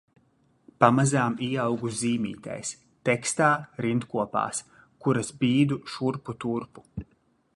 [0.83, 2.71] Pamazām ieaugu zīmītēs,
[3.09, 3.51] tekstā,
[3.87, 4.63] rindkopās,
[5.05, 6.87] kuras bīdu šurpu turpu.